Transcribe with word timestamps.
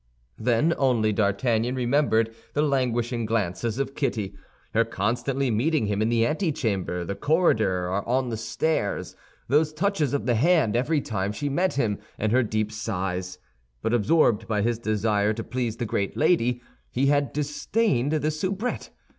Then 0.39 0.73
only 0.79 1.13
D'Artagnan 1.13 1.75
remembered 1.75 2.33
the 2.55 2.63
languishing 2.63 3.27
glances 3.27 3.77
of 3.77 3.93
Kitty, 3.93 4.33
her 4.73 4.83
constantly 4.83 5.51
meeting 5.51 5.85
him 5.85 6.01
in 6.01 6.09
the 6.09 6.25
antechamber, 6.25 7.05
the 7.05 7.13
corridor, 7.13 7.83
or 7.87 8.03
on 8.09 8.29
the 8.29 8.35
stairs, 8.35 9.15
those 9.47 9.71
touches 9.71 10.15
of 10.15 10.25
the 10.25 10.33
hand 10.33 10.75
every 10.75 11.01
time 11.01 11.31
she 11.31 11.49
met 11.49 11.73
him, 11.73 11.99
and 12.17 12.31
her 12.31 12.41
deep 12.41 12.71
sighs; 12.71 13.37
but 13.83 13.93
absorbed 13.93 14.47
by 14.47 14.63
his 14.63 14.79
desire 14.79 15.33
to 15.33 15.43
please 15.43 15.77
the 15.77 15.85
great 15.85 16.17
lady, 16.17 16.63
he 16.89 17.05
had 17.05 17.31
disdained 17.31 18.11
the 18.11 18.31
soubrette. 18.31 18.89